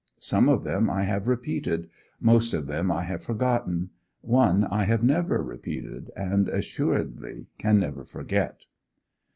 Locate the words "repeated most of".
1.27-2.65